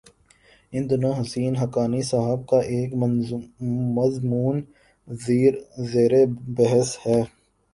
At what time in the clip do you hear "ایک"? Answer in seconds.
2.73-2.89